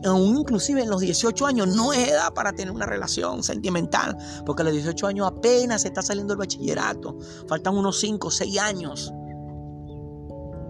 aún 0.04 0.38
inclusive 0.38 0.82
en 0.82 0.90
los 0.90 1.00
18 1.00 1.46
años, 1.46 1.68
no 1.68 1.92
es 1.92 2.08
edad 2.08 2.32
para 2.32 2.52
tener 2.52 2.72
una 2.72 2.86
relación 2.86 3.42
sentimental, 3.42 4.16
porque 4.44 4.62
a 4.62 4.64
los 4.64 4.74
18 4.74 5.06
años 5.06 5.26
apenas 5.26 5.82
se 5.82 5.88
está 5.88 6.02
saliendo 6.02 6.34
el 6.34 6.38
bachillerato, 6.38 7.16
faltan 7.46 7.76
unos 7.76 7.98
5 8.00 8.28
o 8.28 8.30
6 8.30 8.58
años 8.58 9.12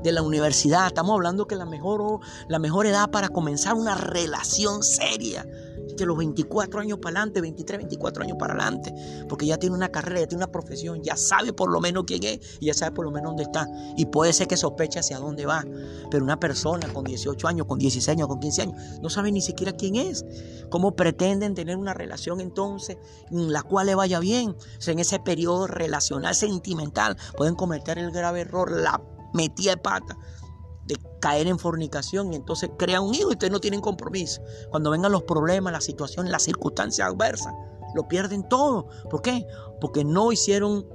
de 0.02 0.12
la 0.12 0.22
universidad, 0.22 0.86
estamos 0.86 1.14
hablando 1.14 1.46
que 1.46 1.56
la 1.56 1.66
mejor, 1.66 2.20
la 2.48 2.58
mejor 2.58 2.86
edad 2.86 3.10
para 3.10 3.28
comenzar 3.28 3.74
una 3.74 3.94
relación 3.94 4.82
seria 4.82 5.44
los 6.06 6.16
24 6.16 6.80
años 6.80 6.98
para 6.98 7.20
adelante, 7.20 7.40
23, 7.40 7.78
24 7.78 8.22
años 8.22 8.36
para 8.38 8.54
adelante, 8.54 8.92
porque 9.28 9.46
ya 9.46 9.56
tiene 9.56 9.76
una 9.76 9.88
carrera, 9.88 10.20
ya 10.20 10.28
tiene 10.28 10.44
una 10.44 10.52
profesión, 10.52 11.02
ya 11.02 11.16
sabe 11.16 11.52
por 11.52 11.70
lo 11.70 11.80
menos 11.80 12.04
quién 12.06 12.24
es 12.24 12.58
y 12.60 12.66
ya 12.66 12.74
sabe 12.74 12.92
por 12.92 13.04
lo 13.04 13.10
menos 13.10 13.30
dónde 13.30 13.44
está. 13.44 13.66
Y 13.96 14.06
puede 14.06 14.32
ser 14.32 14.48
que 14.48 14.56
sospeche 14.56 14.98
hacia 14.98 15.18
dónde 15.18 15.46
va, 15.46 15.64
pero 16.10 16.24
una 16.24 16.38
persona 16.38 16.92
con 16.92 17.04
18 17.04 17.48
años, 17.48 17.66
con 17.66 17.78
16 17.78 18.08
años, 18.08 18.28
con 18.28 18.40
15 18.40 18.62
años, 18.62 18.82
no 19.00 19.10
sabe 19.10 19.32
ni 19.32 19.40
siquiera 19.40 19.72
quién 19.72 19.96
es. 19.96 20.24
¿Cómo 20.70 20.94
pretenden 20.94 21.54
tener 21.54 21.76
una 21.76 21.94
relación 21.94 22.40
entonces 22.40 22.98
en 23.30 23.52
la 23.52 23.62
cual 23.62 23.86
le 23.86 23.94
vaya 23.94 24.18
bien? 24.20 24.56
en 24.86 24.98
ese 24.98 25.18
periodo 25.18 25.66
relacional 25.66 26.34
sentimental 26.34 27.16
pueden 27.36 27.54
cometer 27.54 27.98
el 27.98 28.10
grave 28.10 28.40
error, 28.40 28.70
la 28.70 29.02
metida 29.34 29.72
de 29.72 29.76
pata 29.76 30.16
caer 31.20 31.46
en 31.46 31.58
fornicación 31.58 32.32
y 32.32 32.36
entonces 32.36 32.70
crea 32.78 33.00
un 33.00 33.14
hijo 33.14 33.30
y 33.30 33.32
ustedes 33.32 33.52
no 33.52 33.60
tienen 33.60 33.80
compromiso. 33.80 34.42
Cuando 34.70 34.90
vengan 34.90 35.12
los 35.12 35.22
problemas, 35.24 35.72
la 35.72 35.80
situación, 35.80 36.30
las 36.30 36.42
circunstancias 36.42 37.08
adversas, 37.08 37.54
lo 37.94 38.08
pierden 38.08 38.48
todo. 38.48 38.88
¿Por 39.10 39.22
qué? 39.22 39.46
Porque 39.80 40.04
no 40.04 40.32
hicieron 40.32 40.86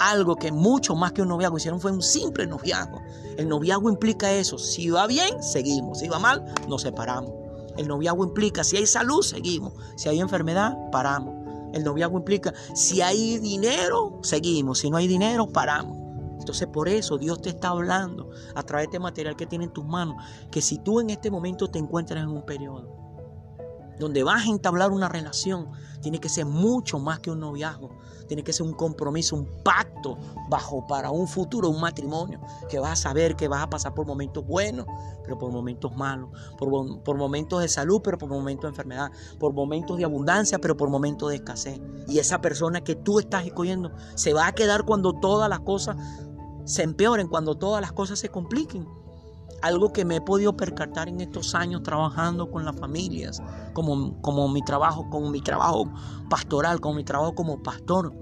algo 0.00 0.36
que 0.36 0.50
mucho 0.50 0.94
más 0.96 1.12
que 1.12 1.22
un 1.22 1.28
noviazgo 1.28 1.58
hicieron 1.58 1.80
fue 1.80 1.92
un 1.92 2.02
simple 2.02 2.46
noviazgo. 2.46 3.00
El 3.36 3.48
noviazgo 3.48 3.90
implica 3.90 4.32
eso. 4.32 4.58
Si 4.58 4.88
va 4.88 5.06
bien, 5.06 5.42
seguimos. 5.42 5.98
Si 5.98 6.08
va 6.08 6.18
mal, 6.18 6.44
nos 6.68 6.82
separamos. 6.82 7.32
El 7.76 7.86
noviazgo 7.86 8.24
implica 8.24 8.64
si 8.64 8.76
hay 8.78 8.86
salud, 8.86 9.22
seguimos. 9.22 9.74
Si 9.96 10.08
hay 10.08 10.20
enfermedad, 10.20 10.76
paramos. 10.90 11.34
El 11.72 11.84
noviazgo 11.84 12.18
implica 12.18 12.52
si 12.74 13.00
hay 13.00 13.38
dinero, 13.38 14.18
seguimos. 14.22 14.78
Si 14.78 14.90
no 14.90 14.96
hay 14.96 15.06
dinero, 15.06 15.46
paramos. 15.46 15.99
Entonces 16.40 16.66
por 16.66 16.88
eso 16.88 17.18
Dios 17.18 17.40
te 17.40 17.50
está 17.50 17.68
hablando 17.68 18.30
a 18.54 18.62
través 18.62 18.86
de 18.86 18.88
este 18.90 18.98
material 18.98 19.36
que 19.36 19.46
tiene 19.46 19.66
en 19.66 19.72
tus 19.72 19.84
manos, 19.84 20.16
que 20.50 20.60
si 20.60 20.78
tú 20.78 21.00
en 21.00 21.10
este 21.10 21.30
momento 21.30 21.68
te 21.68 21.78
encuentras 21.78 22.22
en 22.22 22.30
un 22.30 22.44
periodo 22.44 23.00
donde 24.00 24.24
vas 24.24 24.46
a 24.46 24.50
entablar 24.50 24.90
una 24.90 25.08
relación, 25.08 25.70
tiene 26.00 26.18
que 26.18 26.28
ser 26.28 26.46
mucho 26.46 26.98
más 26.98 27.20
que 27.20 27.30
un 27.30 27.38
noviazgo, 27.38 27.90
tiene 28.26 28.42
que 28.42 28.52
ser 28.52 28.66
un 28.66 28.72
compromiso, 28.72 29.36
un 29.36 29.46
pacto 29.62 30.16
bajo 30.48 30.86
para 30.86 31.10
un 31.10 31.28
futuro, 31.28 31.68
un 31.68 31.80
matrimonio, 31.80 32.40
que 32.68 32.78
vas 32.78 32.92
a 32.92 32.96
saber 32.96 33.36
que 33.36 33.46
vas 33.46 33.62
a 33.62 33.68
pasar 33.68 33.92
por 33.92 34.06
momentos 34.06 34.44
buenos, 34.46 34.86
pero 35.22 35.38
por 35.38 35.52
momentos 35.52 35.94
malos, 35.94 36.30
por, 36.58 37.02
por 37.02 37.16
momentos 37.18 37.60
de 37.60 37.68
salud, 37.68 38.00
pero 38.02 38.16
por 38.16 38.30
momentos 38.30 38.62
de 38.62 38.68
enfermedad, 38.68 39.10
por 39.38 39.52
momentos 39.52 39.98
de 39.98 40.04
abundancia, 40.04 40.58
pero 40.58 40.76
por 40.76 40.88
momentos 40.88 41.28
de 41.28 41.36
escasez. 41.36 41.80
Y 42.08 42.18
esa 42.18 42.40
persona 42.40 42.80
que 42.80 42.96
tú 42.96 43.20
estás 43.20 43.44
escogiendo 43.44 43.92
se 44.14 44.32
va 44.32 44.46
a 44.46 44.52
quedar 44.52 44.84
cuando 44.84 45.12
todas 45.12 45.48
las 45.50 45.60
cosas 45.60 45.96
se 46.64 46.82
empeoren, 46.82 47.28
cuando 47.28 47.56
todas 47.56 47.80
las 47.80 47.92
cosas 47.92 48.18
se 48.18 48.28
compliquen. 48.28 48.86
Algo 49.62 49.92
que 49.92 50.04
me 50.04 50.16
he 50.16 50.20
podido 50.20 50.56
percatar 50.56 51.08
en 51.08 51.20
estos 51.20 51.54
años 51.54 51.82
trabajando 51.82 52.50
con 52.50 52.64
las 52.64 52.76
familias, 52.76 53.42
como, 53.74 54.20
como 54.22 54.48
mi 54.48 54.62
trabajo, 54.62 55.06
como 55.10 55.30
mi 55.30 55.42
trabajo 55.42 55.84
pastoral, 56.30 56.80
como 56.80 56.94
mi 56.94 57.04
trabajo 57.04 57.34
como 57.34 57.62
pastor, 57.62 58.14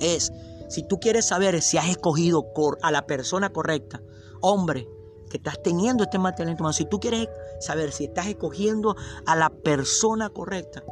es 0.00 0.32
si 0.68 0.82
tú 0.82 0.98
quieres 0.98 1.26
saber 1.26 1.62
si 1.62 1.78
has 1.78 1.88
escogido 1.88 2.46
a 2.82 2.90
la 2.90 3.06
persona 3.06 3.50
correcta, 3.52 4.02
hombre, 4.40 4.88
que 5.30 5.36
estás 5.38 5.62
teniendo 5.62 6.04
este 6.04 6.18
material 6.18 6.50
en 6.50 6.56
tu 6.56 6.64
mano, 6.64 6.72
si 6.72 6.86
tú 6.86 7.00
quieres 7.00 7.28
saber 7.60 7.92
si 7.92 8.04
estás 8.04 8.26
escogiendo 8.26 8.96
a 9.26 9.36
la 9.36 9.50
persona 9.50 10.30
correcta, 10.30 10.82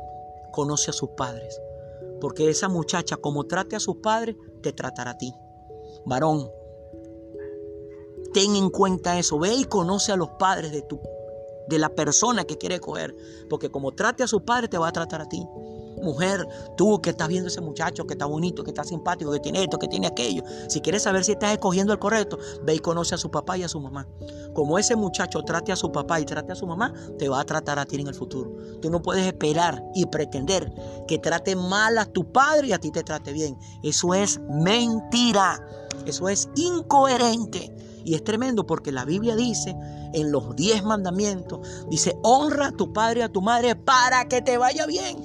conoce 0.53 0.91
a 0.91 0.95
sus 0.95 1.11
padres. 1.11 1.61
Porque 2.21 2.49
esa 2.49 2.69
muchacha, 2.69 3.17
como 3.17 3.45
trate 3.45 3.77
a 3.77 3.81
sus 3.81 3.97
padres, 3.97 4.37
te 4.63 4.73
tratará 4.73 5.13
a 5.13 5.19
ti. 5.19 5.35
Varón, 6.07 6.49
Ten 8.35 8.57
en 8.57 8.69
cuenta 8.69 9.19
eso. 9.19 9.39
Ve 9.39 9.55
y 9.55 9.65
conoce 9.65 10.13
a 10.13 10.17
los 10.17 10.29
padres 10.39 10.73
de 10.73 10.83
tu 10.83 11.01
de 11.67 11.79
la 11.79 11.89
persona 11.89 12.45
que 12.45 12.59
quiere 12.59 12.81
coger, 12.81 13.15
porque 13.49 13.71
como 13.71 13.93
trate 13.93 14.23
a 14.23 14.27
su 14.27 14.45
padre 14.45 14.69
te 14.69 14.79
va 14.79 14.89
a 14.89 14.93
tratar 14.93 15.23
a 15.23 15.29
ti. 15.29 15.47
Mujer, 16.03 16.47
tú 16.77 17.01
que 17.01 17.11
estás 17.11 17.29
viendo 17.29 17.49
ese 17.49 17.63
muchacho 17.63 18.07
que 18.07 18.13
está 18.13 18.27
bonito, 18.27 18.63
que 18.63 18.73
está 18.73 18.85
simpático, 18.85 19.33
que 19.33 19.41
tiene 19.41 19.63
esto, 19.63 19.79
que 19.79 19.89
tiene 19.89 20.07
aquello, 20.07 20.43
si 20.69 20.81
quieres 20.81 21.05
saber 21.05 21.25
si 21.25 21.33
estás 21.33 21.53
escogiendo 21.53 21.95
el 21.95 21.99
correcto, 21.99 22.39
ve 22.63 22.75
y 22.75 22.79
conoce 22.79 23.15
a 23.15 23.19
su 23.19 23.31
papá 23.31 23.57
y 23.57 23.63
a 23.63 23.69
su 23.69 23.81
mamá. 23.81 24.07
Como 24.53 24.79
ese 24.79 24.97
muchacho 24.97 25.43
trate 25.43 25.73
a 25.73 25.77
su 25.77 25.91
papá 25.91 26.21
y 26.21 26.27
trate 26.27 26.53
a 26.53 26.57
su 26.57 26.67
mamá, 26.67 26.93
te 27.19 27.29
va 27.29 27.41
a 27.41 27.45
tratar 27.45 27.79
a 27.79 27.87
ti 27.87 27.97
en 27.97 28.09
el 28.09 28.15
futuro. 28.15 28.55
Tú 28.83 28.91
no 28.91 29.01
puedes 29.01 29.27
esperar 29.27 29.83
y 29.95 30.05
pretender 30.07 30.71
que 31.09 31.19
trate 31.19 31.57
mal 31.57 31.97
a 31.97 32.05
tu 32.05 32.31
padre 32.31 32.69
y 32.69 32.73
a 32.73 32.79
ti 32.79 32.91
te 32.91 33.03
trate 33.03 33.33
bien. 33.33 33.57
Eso 33.83 34.13
es 34.13 34.41
mentira. 34.51 35.67
Eso 36.05 36.29
es 36.29 36.51
incoherente. 36.55 37.75
Y 38.05 38.15
es 38.15 38.23
tremendo 38.23 38.67
porque 38.67 38.93
la 38.93 39.05
Biblia 39.05 39.35
dice 39.35 39.75
en 40.13 40.31
los 40.31 40.55
diez 40.55 40.85
mandamientos, 40.85 41.67
dice, 41.89 42.17
honra 42.23 42.69
a 42.69 42.73
tu 42.73 42.93
padre 42.93 43.21
y 43.21 43.23
a 43.23 43.29
tu 43.31 43.41
madre 43.41 43.75
para 43.75 44.29
que 44.29 44.43
te 44.43 44.59
vaya 44.59 44.87
bien. 44.87 45.17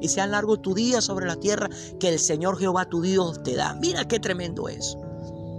Y 0.00 0.08
sean 0.08 0.32
largos 0.32 0.60
tu 0.60 0.74
día 0.74 1.00
sobre 1.00 1.26
la 1.26 1.36
tierra 1.36 1.68
que 1.98 2.08
el 2.08 2.18
Señor 2.18 2.58
Jehová 2.58 2.86
tu 2.86 3.00
Dios 3.00 3.42
te 3.42 3.54
da. 3.54 3.74
Mira 3.74 4.06
qué 4.06 4.18
tremendo 4.18 4.68
es. 4.68 4.98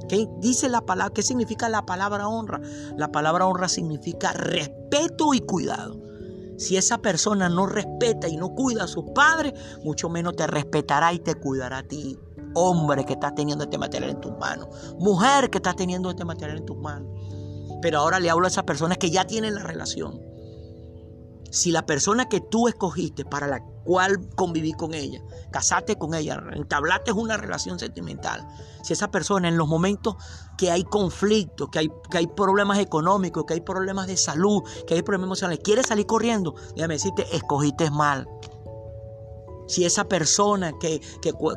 ¿Qué 0.10 0.28
dice 0.40 0.70
la 0.70 0.82
palabra? 0.82 1.14
¿Qué 1.14 1.24
significa 1.24 1.68
la 1.70 1.86
palabra 1.86 2.28
honra? 2.28 2.62
La 2.96 3.12
palabra 3.12 3.48
honra 3.48 3.70
significa 3.70 4.34
respeto 4.34 5.34
y 5.34 5.40
cuidado. 5.40 6.00
Si 6.58 6.78
esa 6.78 7.00
persona 7.00 7.50
no 7.50 7.66
respeta 7.66 8.28
y 8.28 8.38
no 8.38 8.54
cuida 8.54 8.84
a 8.84 8.88
sus 8.88 9.06
padres, 9.16 9.54
mucho 9.84 10.10
menos 10.10 10.36
te 10.36 10.46
respetará 10.46 11.12
y 11.12 11.20
te 11.20 11.36
cuidará 11.36 11.80
a 11.80 11.84
ti 11.84 12.20
hombre 12.56 13.06
que 13.06 13.14
estás 13.14 13.36
teniendo 13.36 13.66
este 13.66 13.78
material 13.78 14.12
en 14.12 14.22
tus 14.22 14.36
manos, 14.38 14.68
mujer 14.98 15.50
que 15.50 15.60
estás 15.60 15.76
teniendo 15.76 16.10
este 16.10 16.26
material 16.26 16.58
en 16.58 16.66
tus 16.66 16.78
manos. 16.78 17.10
Pero 17.82 18.00
ahora 18.00 18.20
le 18.20 18.30
hablo 18.30 18.46
a 18.46 18.50
esas 18.50 18.64
personas 18.64 18.98
que 18.98 19.12
ya 19.12 19.26
tienen 19.26 19.54
la 19.54 19.62
relación. 19.62 20.20
Si 21.52 21.72
la 21.72 21.86
persona 21.86 22.28
que 22.28 22.42
tú 22.42 22.68
escogiste 22.68 23.24
para 23.24 23.48
la 23.48 23.64
cual 23.86 24.28
conviví 24.36 24.74
con 24.74 24.94
ella, 24.94 25.22
casaste 25.52 25.96
con 25.96 26.14
ella, 26.14 26.42
entablaste 26.54 27.12
una 27.12 27.38
relación 27.38 27.80
sentimental, 27.80 28.46
si 28.84 28.94
esa 28.94 29.10
persona 29.10 29.48
en 29.48 29.58
los 29.58 29.68
momentos 29.68 30.16
que 30.58 30.72
hay 30.72 30.84
conflictos, 30.84 31.70
que 31.70 31.80
hay, 31.80 31.90
que 32.10 32.18
hay 32.18 32.28
problemas 32.28 32.80
económicos, 32.80 33.46
que 33.46 33.54
hay 33.54 33.62
problemas 33.62 34.08
de 34.08 34.18
salud, 34.18 34.64
que 34.88 34.96
hay 34.96 35.02
problemas 35.04 35.28
emocionales, 35.28 35.60
quiere 35.64 35.84
salir 35.84 36.06
corriendo, 36.06 36.56
déjame 36.76 36.96
decirte, 36.96 37.26
escogiste 37.34 37.90
mal. 37.90 38.28
Si 39.68 39.86
esa 39.86 40.06
persona 40.06 40.74
que, 40.80 41.02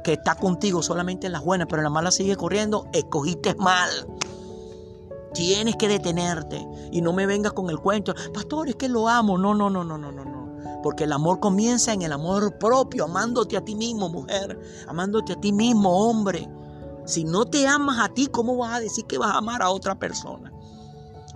está 0.05 0.35
contigo 0.37 0.83
solamente 0.83 1.27
en 1.27 1.33
las 1.33 1.45
buenas, 1.45 1.67
pero 1.69 1.81
en 1.81 1.85
las 1.85 1.93
malas 1.93 2.15
sigue 2.15 2.37
corriendo, 2.37 2.87
escogiste 2.93 3.55
mal. 3.57 3.91
Tienes 5.35 5.77
que 5.77 5.89
detenerte 5.89 6.67
y 6.91 7.01
no 7.03 7.13
me 7.13 7.27
vengas 7.27 7.53
con 7.53 7.69
el 7.71 7.79
cuento, 7.79 8.15
pastor, 8.33 8.69
es 8.69 8.77
que 8.77 8.89
lo 8.89 9.09
amo. 9.09 9.37
No, 9.37 9.55
no, 9.55 9.69
no, 9.69 9.85
no, 9.85 9.99
no, 9.99 10.11
no, 10.11 10.25
no. 10.25 10.81
Porque 10.83 11.05
el 11.05 11.13
amor 11.13 11.41
comienza 11.41 11.93
en 11.93 12.03
el 12.03 12.13
amor 12.13 12.59
propio, 12.59 13.05
amándote 13.05 13.57
a 13.57 13.65
ti 13.65 13.75
mismo, 13.75 14.09
mujer, 14.09 14.59
amándote 14.87 15.35
a 15.35 15.41
ti 15.41 15.53
mismo, 15.53 16.09
hombre. 16.09 16.49
Si 17.05 17.25
no 17.25 17.45
te 17.45 17.67
amas 17.67 17.99
a 18.01 18.09
ti, 18.09 18.27
¿cómo 18.27 18.57
vas 18.57 18.75
a 18.75 18.81
decir 18.81 19.05
que 19.07 19.19
vas 19.19 19.35
a 19.35 19.39
amar 19.39 19.63
a 19.63 19.71
otra 19.71 19.99
persona? 19.99 20.48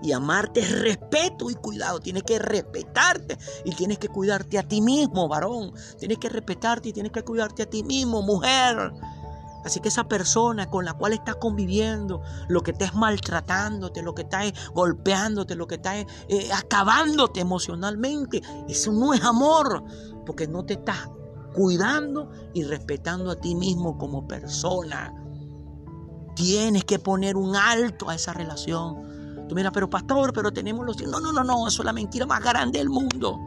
Y 0.03 0.13
amarte 0.13 0.61
es 0.61 0.81
respeto 0.81 1.51
y 1.51 1.55
cuidado. 1.55 2.01
Tienes 2.01 2.25
que 2.25 2.39
respetarte 2.39 3.39
y 3.65 3.75
tienes 3.75 3.99
que 3.99 4.09
cuidarte 4.09 4.59
a 4.59 4.63
ti 4.63 4.81
mismo, 4.81 5.29
varón. 5.29 5.73
Tienes 5.99 6.19
que 6.19 6.29
respetarte 6.29 6.89
y 6.89 6.93
tienes 6.93 7.13
que 7.13 7.23
cuidarte 7.23 7.63
a 7.63 7.71
ti 7.71 7.85
mismo, 7.85 8.23
mujer. 8.23 8.93
Así 9.65 9.81
que 9.81 9.89
esa 9.89 10.09
persona 10.09 10.69
con 10.69 10.85
la 10.85 10.95
cual 10.95 11.13
estás 11.13 11.37
conviviendo, 11.37 12.23
lo 12.49 12.63
que 12.63 12.73
te 12.73 12.85
es 12.85 12.95
maltratándote, 12.95 14.03
lo 14.03 14.15
que 14.15 14.23
está 14.23 14.41
golpeándote, 14.75 15.55
lo 15.55 15.67
que 15.67 15.77
está 15.77 15.99
eh, 15.99 16.07
acabándote 16.53 17.41
emocionalmente, 17.41 18.43
eso 18.69 18.93
no 18.93 19.15
es 19.15 19.23
amor, 19.23 19.85
porque 20.27 20.49
no 20.49 20.65
te 20.65 20.75
estás 20.75 21.09
cuidando 21.55 22.31
y 22.55 22.65
respetando 22.65 23.31
a 23.31 23.37
ti 23.37 23.55
mismo 23.55 23.99
como 23.99 24.27
persona. 24.27 25.15
Tienes 26.35 26.85
que 26.85 26.99
poner 26.99 27.37
un 27.37 27.55
alto 27.55 28.09
a 28.09 28.15
esa 28.15 28.33
relación. 28.33 29.13
Mira, 29.55 29.71
pero 29.71 29.89
pastor, 29.89 30.33
pero 30.33 30.53
tenemos 30.53 30.85
los 30.87 31.01
hijos. 31.01 31.13
No, 31.13 31.21
no, 31.21 31.33
no, 31.33 31.45
no, 31.45 31.69
eso 31.69 31.83
es 31.83 31.87
la 31.87 31.93
mentira 31.93 32.27
más 32.27 32.41
grande 32.41 32.79
del 32.79 32.89
mundo. 32.89 33.39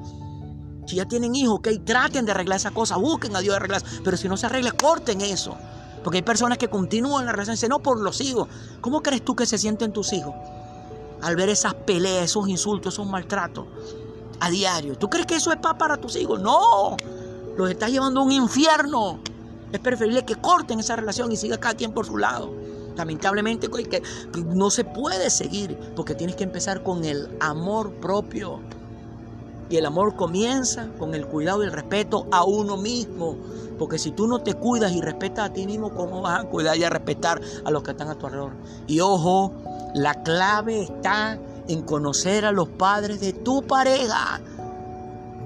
Si 0.86 0.98
ya 0.98 1.06
tienen 1.06 1.36
hijos, 1.36 1.56
ok, 1.60 1.70
traten 1.84 2.26
de 2.26 2.32
arreglar 2.32 2.58
esa 2.58 2.72
cosa, 2.72 2.98
busquen 2.98 3.36
a 3.36 3.40
Dios 3.40 3.54
de 3.54 3.58
arreglar. 3.58 3.84
Pero 4.04 4.18
si 4.18 4.30
no 4.30 4.38
se 4.38 4.46
arregla, 4.46 4.72
corten 4.72 5.22
eso. 5.22 5.56
Porque 6.04 6.18
hay 6.18 6.24
personas 6.24 6.58
que 6.60 6.70
continúan 6.70 7.26
la 7.26 7.32
relación 7.32 7.54
y 7.54 7.58
dicen, 7.58 7.70
no, 7.70 7.80
por 7.80 8.00
los 8.00 8.22
hijos. 8.22 8.48
¿Cómo 8.82 9.02
crees 9.02 9.26
tú 9.26 9.36
que 9.36 9.48
se 9.48 9.58
sienten 9.58 9.92
tus 9.92 10.14
hijos 10.14 10.34
al 11.22 11.36
ver 11.36 11.50
esas 11.50 11.74
peleas, 11.74 12.26
esos 12.26 12.48
insultos, 12.48 12.94
esos 12.94 13.08
maltratos 13.08 13.66
a 14.40 14.50
diario? 14.52 14.96
¿Tú 14.98 15.10
crees 15.10 15.26
que 15.26 15.36
eso 15.36 15.52
es 15.52 15.58
paz 15.58 15.76
para 15.80 15.98
tus 15.98 16.16
hijos? 16.16 16.40
No, 16.42 16.96
los 17.58 17.70
estás 17.72 17.90
llevando 17.90 18.20
a 18.20 18.24
un 18.24 18.32
infierno. 18.32 19.20
Es 19.72 19.80
preferible 19.80 20.24
que 20.24 20.36
corten 20.36 20.80
esa 20.80 20.96
relación 20.96 21.32
y 21.32 21.38
siga 21.38 21.58
cada 21.58 21.74
quien 21.74 21.92
por 21.92 22.06
su 22.06 22.18
lado. 22.18 22.54
Lamentablemente 22.96 23.70
no 24.54 24.70
se 24.70 24.84
puede 24.84 25.30
seguir 25.30 25.78
porque 25.96 26.16
tienes 26.16 26.36
que 26.36 26.44
empezar 26.44 26.84
con 26.84 27.06
el 27.06 27.30
amor 27.40 27.94
propio. 27.96 28.60
Y 29.70 29.78
el 29.78 29.86
amor 29.86 30.16
comienza 30.16 30.90
con 31.00 31.16
el 31.16 31.26
cuidado 31.26 31.64
y 31.64 31.66
el 31.66 31.72
respeto 31.72 32.28
a 32.32 32.44
uno 32.44 32.78
mismo. 32.78 33.36
Porque 33.80 33.98
si 33.98 34.12
tú 34.12 34.28
no 34.28 34.40
te 34.40 34.54
cuidas 34.54 34.92
y 34.94 35.02
respetas 35.02 35.50
a 35.50 35.54
ti 35.54 35.66
mismo, 35.66 35.94
¿cómo 35.94 36.22
vas 36.22 36.42
a 36.42 36.44
cuidar 36.44 36.78
y 36.78 36.84
a 36.84 36.90
respetar 36.90 37.42
a 37.64 37.72
los 37.72 37.84
que 37.84 37.92
están 37.92 38.10
a 38.10 38.16
tu 38.16 38.28
alrededor? 38.28 38.54
Y 38.88 39.00
ojo, 39.00 39.52
la 39.96 40.24
clave 40.24 40.84
está 40.84 41.40
en 41.68 41.82
conocer 41.82 42.46
a 42.46 42.52
los 42.52 42.70
padres 42.70 43.20
de 43.20 43.34
tu 43.34 43.64
pareja. 43.64 44.40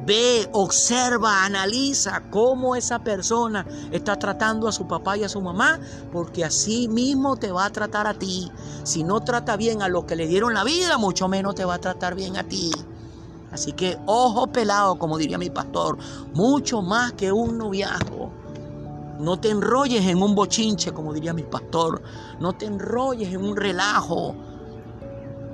Ve, 0.09 0.49
observa, 0.53 1.45
analiza 1.45 2.31
cómo 2.31 2.75
esa 2.75 2.97
persona 2.97 3.63
está 3.91 4.17
tratando 4.17 4.67
a 4.67 4.71
su 4.71 4.87
papá 4.87 5.15
y 5.17 5.23
a 5.23 5.29
su 5.29 5.39
mamá, 5.39 5.79
porque 6.11 6.43
así 6.43 6.87
mismo 6.87 7.37
te 7.37 7.51
va 7.51 7.65
a 7.65 7.69
tratar 7.69 8.07
a 8.07 8.15
ti. 8.15 8.51
Si 8.81 9.03
no 9.03 9.19
trata 9.19 9.55
bien 9.55 9.83
a 9.83 9.87
los 9.87 10.05
que 10.05 10.15
le 10.15 10.25
dieron 10.25 10.55
la 10.55 10.63
vida, 10.63 10.97
mucho 10.97 11.27
menos 11.27 11.53
te 11.53 11.63
va 11.63 11.75
a 11.75 11.79
tratar 11.79 12.15
bien 12.15 12.37
a 12.37 12.43
ti. 12.43 12.71
Así 13.51 13.73
que 13.73 13.99
ojo 14.07 14.47
pelado, 14.47 14.97
como 14.97 15.15
diría 15.19 15.37
mi 15.37 15.51
pastor, 15.51 15.99
mucho 16.33 16.81
más 16.81 17.13
que 17.13 17.31
un 17.31 17.59
noviazgo. 17.59 18.31
No 19.19 19.39
te 19.39 19.51
enrolles 19.51 20.07
en 20.07 20.23
un 20.23 20.33
bochinche, 20.33 20.91
como 20.91 21.13
diría 21.13 21.33
mi 21.33 21.43
pastor. 21.43 22.01
No 22.39 22.53
te 22.53 22.65
enrolles 22.65 23.31
en 23.31 23.43
un 23.45 23.55
relajo. 23.55 24.33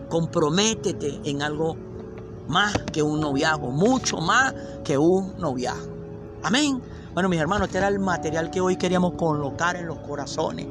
Comprométete 0.08 1.20
en 1.26 1.42
algo 1.42 1.76
más 2.48 2.76
que 2.92 3.02
un 3.02 3.20
noviazgo, 3.20 3.72
mucho 3.72 4.18
más 4.18 4.54
que 4.84 4.98
un 4.98 5.34
noviazgo. 5.38 5.94
Amén. 6.44 6.82
Bueno, 7.14 7.30
mis 7.30 7.40
hermanos, 7.40 7.68
este 7.68 7.78
era 7.78 7.88
el 7.88 8.00
material 8.00 8.52
que 8.52 8.62
hoy 8.62 8.76
queríamos 8.76 9.14
colocar 9.14 9.76
en 9.76 9.88
los 9.88 9.98
corazones 10.00 10.68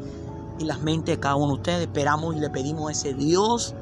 y 0.59 0.65
las 0.65 0.81
mentes 0.81 1.17
de 1.17 1.21
cada 1.21 1.37
uno 1.37 1.49
de 1.49 1.55
ustedes. 1.55 1.81
Esperamos 1.83 2.37
y 2.37 2.41
le 2.41 2.51
pedimos 2.51 2.89
a 2.89 2.93
ese 2.93 3.15
Dios 3.15 3.75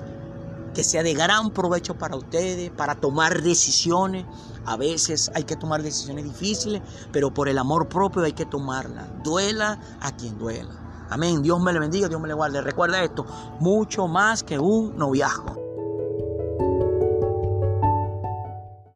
que 0.75 0.85
sea 0.85 1.03
de 1.03 1.13
gran 1.13 1.51
provecho 1.51 1.99
para 1.99 2.17
ustedes, 2.17 2.71
para 2.71 2.95
tomar 2.95 3.43
decisiones. 3.43 4.25
A 4.65 4.77
veces 4.77 5.31
hay 5.35 5.45
que 5.45 5.57
tomar 5.57 5.83
decisiones 5.83 6.25
difíciles, 6.25 6.83
pero 7.11 7.35
por 7.35 7.49
el 7.49 7.59
amor 7.59 7.89
propio 7.89 8.23
hay 8.23 8.33
que 8.33 8.47
tomarlas. 8.47 9.09
Duela 9.23 9.79
a 10.01 10.17
quien 10.17 10.39
duela. 10.39 11.07
Amén. 11.11 11.43
Dios 11.43 11.61
me 11.61 11.73
le 11.73 11.81
bendiga, 11.81 12.09
Dios 12.09 12.21
me 12.21 12.29
le 12.29 12.35
guarde. 12.35 12.61
Recuerda 12.63 13.03
esto, 13.03 13.27
mucho 13.61 14.09
más 14.09 14.43
que 14.43 14.59
un 14.59 14.97
noviazgo. 14.97 15.62